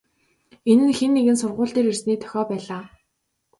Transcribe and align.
Энэ 0.71 0.83
нь 0.87 0.95
хэн 0.97 1.11
нэгэн 1.15 1.37
сургууль 1.39 1.73
дээр 1.75 1.87
ирсний 1.91 2.17
дохио 2.21 2.43
байлаа. 2.49 2.83